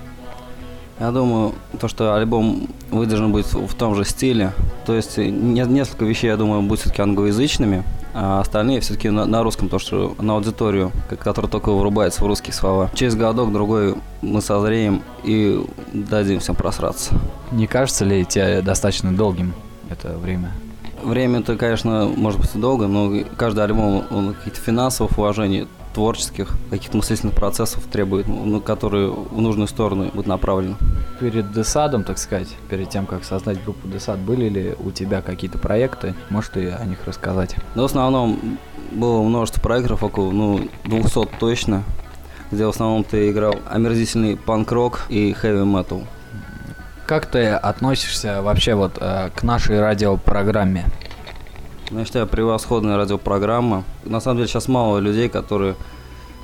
Я 0.99 1.11
думаю, 1.11 1.53
то, 1.79 1.87
что 1.87 2.15
альбом 2.15 2.67
выдержан 2.91 3.31
будет 3.31 3.47
в 3.47 3.73
том 3.73 3.95
же 3.95 4.05
стиле. 4.05 4.53
То 4.85 4.93
есть 4.93 5.17
не- 5.17 5.65
несколько 5.65 6.05
вещей, 6.05 6.27
я 6.27 6.37
думаю, 6.37 6.61
будут 6.61 6.81
все-таки 6.81 7.01
англоязычными, 7.01 7.83
а 8.13 8.39
остальные 8.39 8.79
все-таки 8.81 9.09
на, 9.09 9.25
на 9.25 9.43
русском, 9.43 9.69
то 9.69 9.79
что 9.79 10.15
на 10.19 10.35
аудиторию, 10.35 10.91
которая 11.19 11.49
только 11.49 11.71
врубается 11.73 12.23
в 12.23 12.27
русские 12.27 12.53
слова. 12.53 12.91
Через 12.93 13.15
годок 13.15 13.51
другой 13.51 13.95
мы 14.21 14.39
созреем 14.41 15.01
и 15.23 15.65
дадим 15.91 16.39
всем 16.39 16.55
просраться. 16.55 17.15
Не 17.51 17.65
кажется 17.65 18.05
ли 18.05 18.23
тебе 18.23 18.61
достаточно 18.61 19.11
долгим 19.11 19.53
это 19.89 20.15
время? 20.17 20.51
Время-то, 21.03 21.57
конечно, 21.57 22.05
может 22.15 22.39
быть 22.39 22.55
и 22.55 22.57
долго, 22.57 22.87
но 22.87 23.11
каждый 23.37 23.63
альбом, 23.63 24.05
он 24.09 24.33
каких-то 24.33 24.59
финансовых 24.59 25.17
вложений, 25.17 25.67
творческих, 25.93 26.55
каких-то 26.69 26.97
мыслительных 26.97 27.35
процессов 27.35 27.83
требует, 27.83 28.27
ну, 28.27 28.59
которые 28.59 29.11
в 29.11 29.39
нужную 29.39 29.67
сторону 29.67 30.05
будут 30.05 30.27
направлены. 30.27 30.75
Перед 31.19 31.51
Десадом, 31.51 32.03
так 32.03 32.17
сказать, 32.17 32.49
перед 32.69 32.89
тем, 32.89 33.05
как 33.05 33.23
создать 33.23 33.63
группу 33.63 33.87
Десад, 33.87 34.19
были 34.19 34.49
ли 34.49 34.75
у 34.83 34.91
тебя 34.91 35.21
какие-то 35.21 35.57
проекты? 35.57 36.15
Можешь 36.29 36.49
ты 36.49 36.71
о 36.71 36.83
них 36.85 37.05
рассказать? 37.05 37.55
Но 37.75 37.83
в 37.83 37.85
основном 37.85 38.57
было 38.91 39.21
множество 39.21 39.61
проектов, 39.61 40.03
около 40.03 40.31
ну, 40.31 40.67
200 40.85 41.29
точно, 41.39 41.83
где 42.51 42.65
в 42.65 42.69
основном 42.69 43.03
ты 43.03 43.29
играл 43.29 43.55
омерзительный 43.69 44.35
панк-рок 44.35 45.05
и 45.09 45.33
хэви-метал. 45.33 46.03
Как 47.13 47.27
ты 47.27 47.49
относишься 47.49 48.41
вообще 48.41 48.73
вот 48.73 48.97
э, 48.99 49.29
к 49.35 49.43
нашей 49.43 49.79
радиопрограмме? 49.79 50.85
Ну, 51.91 51.99
Я 51.99 52.05
считаю, 52.05 52.25
превосходная 52.25 52.97
радиопрограмма. 52.97 53.83
На 54.03 54.19
самом 54.19 54.37
деле 54.37 54.49
сейчас 54.49 54.67
мало 54.67 54.97
людей, 54.97 55.29
которые 55.29 55.75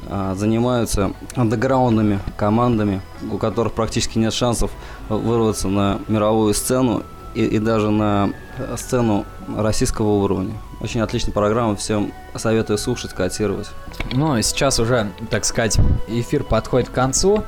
а, 0.08 0.36
занимаются 0.36 1.14
андеграундными 1.36 2.20
командами, 2.38 3.02
у 3.32 3.40
которых 3.40 3.74
практически 3.74 4.20
нет 4.20 4.32
шансов 4.32 4.70
вырваться 5.10 5.70
на 5.70 6.02
мировую 6.08 6.54
сцену 6.54 7.02
и, 7.34 7.44
и 7.46 7.58
даже 7.58 7.90
на 7.90 8.30
э, 8.60 8.76
сцену 8.78 9.26
российского 9.58 10.10
уровня. 10.24 10.54
Очень 10.82 11.02
отличная 11.02 11.34
программа, 11.34 11.78
всем 11.78 12.14
советую 12.36 12.78
слушать, 12.78 13.14
котировать. 13.14 13.72
Ну, 14.12 14.40
сейчас 14.44 14.80
уже, 14.80 15.12
так 15.32 15.46
сказать, 15.46 15.80
эфир 16.08 16.44
подходит 16.44 16.90
к 16.90 16.94
концу. 16.94 17.44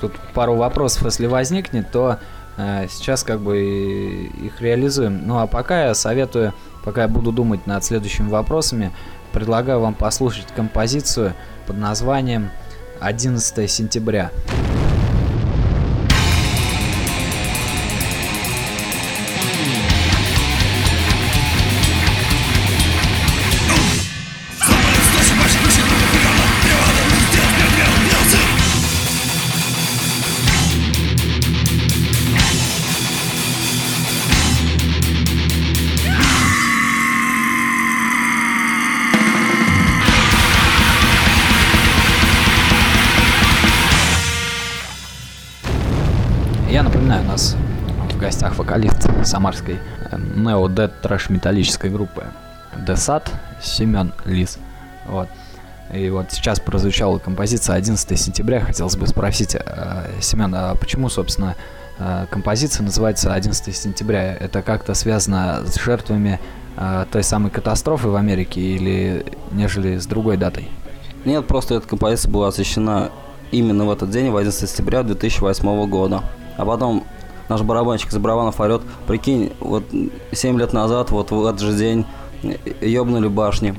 Тут 0.00 0.12
пару 0.34 0.54
вопросов, 0.54 1.04
если 1.04 1.26
возникнет, 1.26 1.90
то 1.90 2.18
э, 2.56 2.86
сейчас 2.90 3.22
как 3.22 3.40
бы 3.40 3.60
их 3.60 4.60
реализуем. 4.60 5.26
Ну 5.26 5.38
а 5.38 5.46
пока 5.46 5.86
я 5.86 5.94
советую, 5.94 6.54
пока 6.84 7.02
я 7.02 7.08
буду 7.08 7.32
думать 7.32 7.66
над 7.66 7.84
следующими 7.84 8.28
вопросами, 8.28 8.92
предлагаю 9.32 9.80
вам 9.80 9.94
послушать 9.94 10.46
композицию 10.54 11.34
под 11.66 11.76
названием 11.76 12.50
«11 13.00 13.68
сентября». 13.68 14.30
Вокалист 48.70 49.08
самарской 49.24 49.78
нео 50.36 50.68
дед 50.68 50.92
трэш 51.02 51.28
металлической 51.28 51.90
группы 51.90 52.22
Десад 52.86 53.28
Семен 53.60 54.12
Лис. 54.24 54.58
Вот. 55.08 55.28
И 55.92 56.08
вот 56.08 56.30
сейчас 56.30 56.60
прозвучала 56.60 57.18
композиция 57.18 57.74
11 57.74 58.16
сентября. 58.16 58.60
Хотелось 58.60 58.96
бы 58.96 59.08
спросить, 59.08 59.56
э, 59.56 60.10
Семен, 60.20 60.54
а 60.54 60.76
почему, 60.76 61.08
собственно, 61.08 61.56
э, 61.98 62.26
композиция 62.30 62.84
называется 62.84 63.34
11 63.34 63.74
сентября? 63.74 64.36
Это 64.36 64.62
как-то 64.62 64.94
связано 64.94 65.66
с 65.66 65.74
жертвами 65.82 66.38
э, 66.76 67.06
той 67.10 67.24
самой 67.24 67.50
катастрофы 67.50 68.06
в 68.06 68.14
Америке 68.14 68.60
или 68.60 69.26
нежели 69.50 69.98
с 69.98 70.06
другой 70.06 70.36
датой? 70.36 70.68
Нет, 71.24 71.44
просто 71.48 71.74
эта 71.74 71.88
композиция 71.88 72.30
была 72.30 72.48
освещена 72.48 73.10
именно 73.50 73.84
в 73.84 73.90
этот 73.90 74.10
день, 74.10 74.30
в 74.30 74.36
11 74.36 74.70
сентября 74.70 75.02
2008 75.02 75.86
года. 75.88 76.22
А 76.56 76.64
потом 76.64 77.04
наш 77.50 77.62
барабанщик 77.62 78.10
из 78.10 78.16
Барабанов 78.18 78.60
орет, 78.60 78.80
прикинь, 79.06 79.52
вот 79.60 79.84
7 80.32 80.58
лет 80.58 80.72
назад, 80.72 81.10
вот 81.10 81.30
в 81.32 81.44
этот 81.44 81.60
же 81.60 81.76
день 81.76 82.06
ёбнули 82.80 83.28
башни 83.28 83.74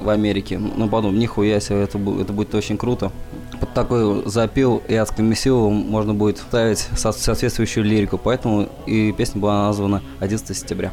в 0.00 0.08
Америке. 0.08 0.58
Ну, 0.58 0.88
подумал, 0.88 1.16
нихуя 1.16 1.60
себе, 1.60 1.82
это, 1.82 1.98
это 1.98 2.32
будет 2.32 2.54
очень 2.54 2.76
круто. 2.76 3.12
Под 3.60 3.72
такой 3.72 4.24
запил 4.26 4.82
и 4.88 4.94
адское 4.94 5.24
месиво 5.24 5.70
можно 5.70 6.12
будет 6.12 6.38
ставить 6.38 6.78
со- 6.78 7.12
соответствующую 7.12 7.84
лирику, 7.84 8.18
поэтому 8.18 8.68
и 8.86 9.12
песня 9.12 9.40
была 9.40 9.68
названа 9.68 10.02
11 10.18 10.56
сентября. 10.56 10.90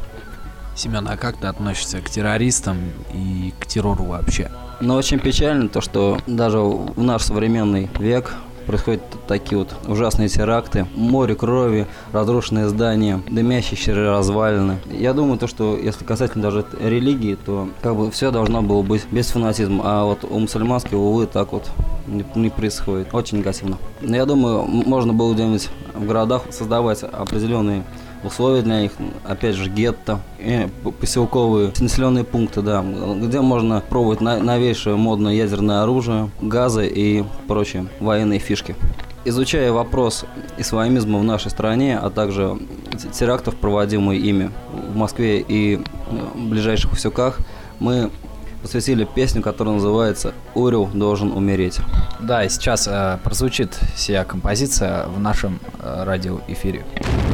Семен, 0.76 1.08
а 1.10 1.18
как 1.18 1.38
ты 1.38 1.48
относишься 1.48 2.00
к 2.00 2.10
террористам 2.10 2.78
и 3.14 3.54
к 3.60 3.66
террору 3.66 4.04
вообще? 4.04 4.50
Но 4.80 4.96
очень 4.96 5.20
печально 5.20 5.68
то, 5.68 5.82
что 5.82 6.20
даже 6.26 6.60
в 6.60 7.02
наш 7.02 7.24
современный 7.24 7.90
век 8.00 8.34
происходят 8.70 9.02
такие 9.28 9.58
вот 9.58 9.74
ужасные 9.88 10.30
теракты, 10.30 10.86
море 10.96 11.34
крови, 11.34 11.88
разрушенные 12.12 12.70
здания, 12.70 13.20
дымящиеся 13.28 13.96
развалины. 13.96 14.78
Я 14.92 15.14
думаю, 15.14 15.40
то, 15.40 15.48
что 15.48 15.76
если 15.76 16.06
касательно 16.06 16.44
даже 16.44 16.64
религии, 16.80 17.34
то 17.34 17.68
как 17.82 17.96
бы 17.96 18.12
все 18.12 18.30
должно 18.30 18.62
было 18.62 18.84
быть 18.84 19.08
без 19.10 19.32
фанатизма, 19.32 19.82
а 19.84 20.06
вот 20.06 20.24
у 20.24 20.38
мусульманских, 20.38 20.94
увы, 20.94 21.26
так 21.26 21.52
вот 21.52 21.68
не, 22.06 22.24
не 22.36 22.52
происходит. 22.52 23.12
Очень 23.12 23.40
негативно. 23.40 23.80
Но 24.02 24.16
я 24.16 24.28
думаю, 24.28 24.66
можно 24.66 25.14
было 25.14 25.34
где-нибудь 25.34 25.68
в 25.96 26.06
городах 26.06 26.44
создавать 26.52 27.02
определенные 27.02 27.84
условия 28.24 28.62
для 28.62 28.82
них, 28.82 28.92
опять 29.26 29.56
же, 29.56 29.70
гетто, 29.70 30.20
и 30.40 30.68
п- 30.84 30.92
поселковые 30.92 31.72
населенные 31.80 32.24
пункты, 32.24 32.62
да, 32.62 32.84
где 32.84 33.42
можно 33.42 33.82
пробовать 33.82 34.22
новейшее 34.22 34.96
модное 34.96 35.34
ядерное 35.34 35.84
оружие, 35.84 36.30
газы 36.42 36.88
и 36.88 37.24
прочие 37.48 37.88
военные 38.00 38.40
фишки. 38.40 38.76
Изучая 39.26 39.72
вопрос 39.72 40.26
исламизма 40.58 41.20
в 41.20 41.24
нашей 41.24 41.52
стране, 41.52 41.98
а 41.98 42.10
также 42.10 42.58
терактов, 43.12 43.56
проводимых 43.56 44.18
ими 44.18 44.50
в 44.72 44.96
Москве 44.96 45.42
и 45.46 45.76
э, 45.76 45.80
ближайших 46.36 46.94
усюках, 46.94 47.40
мы 47.80 48.12
посвятили 48.62 49.06
песню, 49.06 49.42
которая 49.42 49.76
называется 49.76 50.34
«Урил 50.54 50.88
должен 50.88 51.32
умереть». 51.32 51.80
Да, 52.20 52.44
и 52.44 52.50
сейчас 52.50 52.88
э, 52.90 53.20
прозвучит 53.24 53.78
сия 53.96 54.24
композиция 54.24 55.06
в 55.08 55.20
нашем 55.20 55.60
э, 55.82 56.04
радиоэфире. 56.06 56.86
Урил 57.00 57.29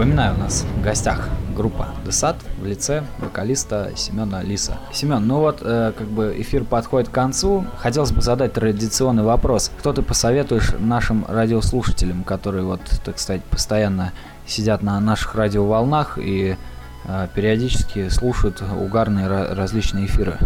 напоминаю, 0.00 0.34
у 0.34 0.38
нас 0.38 0.64
в 0.78 0.82
гостях 0.82 1.28
группа 1.54 1.88
Десат 2.06 2.36
в 2.58 2.64
лице 2.64 3.04
вокалиста 3.18 3.90
Семена 3.96 4.42
Лиса. 4.42 4.78
Семен, 4.94 5.26
ну 5.26 5.40
вот, 5.40 5.58
э, 5.60 5.92
как 5.94 6.06
бы 6.06 6.34
эфир 6.38 6.64
подходит 6.64 7.10
к 7.10 7.12
концу. 7.12 7.66
Хотелось 7.76 8.10
бы 8.10 8.22
задать 8.22 8.54
традиционный 8.54 9.24
вопрос. 9.24 9.70
Что 9.78 9.92
ты 9.92 10.00
посоветуешь 10.00 10.72
нашим 10.78 11.26
радиослушателям, 11.28 12.24
которые 12.24 12.64
вот, 12.64 12.80
так 13.04 13.18
сказать, 13.18 13.44
постоянно 13.44 14.12
сидят 14.46 14.82
на 14.82 14.98
наших 15.00 15.34
радиоволнах 15.34 16.16
и 16.16 16.56
э, 17.04 17.28
периодически 17.34 18.08
слушают 18.08 18.62
угарные 18.62 19.28
различные 19.28 20.06
эфиры? 20.06 20.38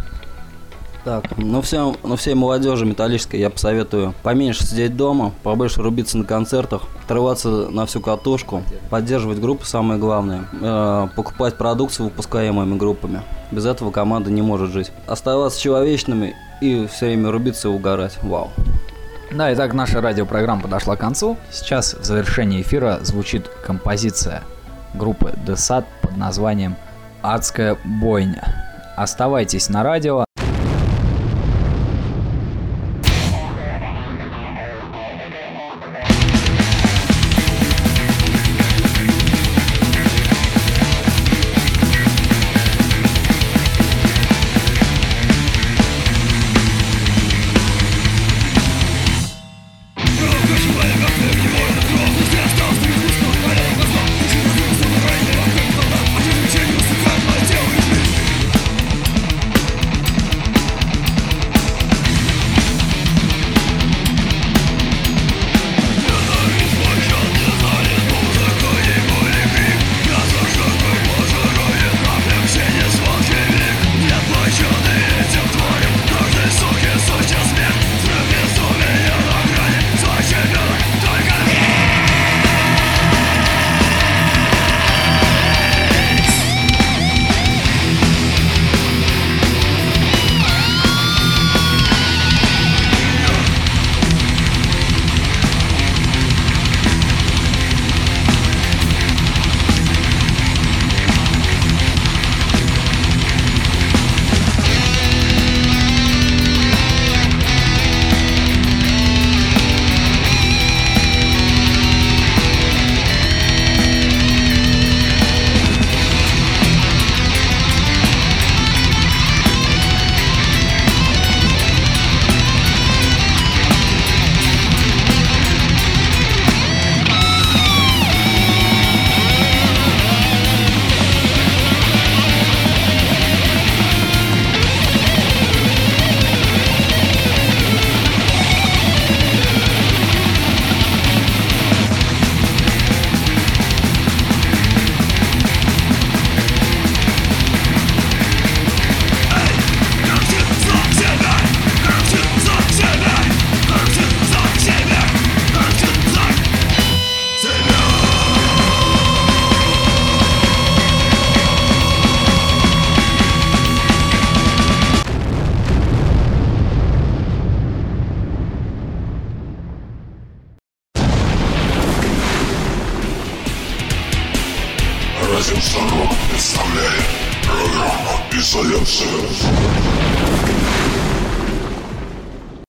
Так, 1.05 1.37
ну 1.37 1.61
всем, 1.61 1.97
ну 2.03 2.17
всей 2.17 2.33
молодежи 2.33 2.87
металлической 2.87 3.39
я 3.39 3.51
посоветую 3.51 4.15
поменьше 4.23 4.65
сидеть 4.65 4.97
дома, 4.97 5.33
побольше 5.43 5.83
рубиться 5.83 6.17
на 6.17 6.25
концертах, 6.25 6.85
отрываться 7.05 7.49
на 7.69 7.85
всю 7.85 8.01
катушку, 8.01 8.63
поддерживать 8.89 9.39
группы, 9.39 9.67
самое 9.67 10.01
главное, 10.01 10.47
э, 10.63 11.09
покупать 11.15 11.59
продукцию, 11.59 12.07
выпускаемыми 12.07 12.79
группами. 12.79 13.21
Без 13.51 13.67
этого 13.67 13.91
команда 13.91 14.31
не 14.31 14.41
может 14.41 14.71
жить. 14.71 14.93
Оставаться 15.07 15.61
человечными 15.61 16.35
и 16.63 16.87
все 16.87 17.07
время 17.07 17.31
рубиться 17.31 17.69
и 17.69 17.71
угорать. 17.71 18.19
Вау. 18.23 18.51
Да, 19.31 19.53
итак, 19.53 19.75
наша 19.75 20.01
радиопрограмма 20.01 20.63
подошла 20.63 20.97
к 20.97 21.01
концу. 21.01 21.37
Сейчас 21.51 21.93
в 21.95 22.05
завершении 22.05 22.63
эфира 22.63 23.01
звучит 23.03 23.49
композиция 23.49 24.43
группы 24.95 25.35
The 25.45 25.55
Sad 25.55 25.85
под 26.01 26.17
названием 26.17 26.77
«Адская 27.21 27.77
бойня». 27.85 28.43
Оставайтесь 28.97 29.69
на 29.69 29.83
радио. 29.83 30.24